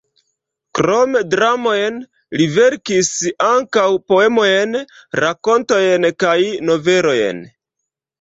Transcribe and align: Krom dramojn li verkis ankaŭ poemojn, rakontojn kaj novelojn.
Krom 0.77 1.17
dramojn 1.33 1.99
li 2.39 2.47
verkis 2.55 3.11
ankaŭ 3.47 3.83
poemojn, 4.13 4.73
rakontojn 5.25 6.09
kaj 6.25 6.33
novelojn. 6.71 7.45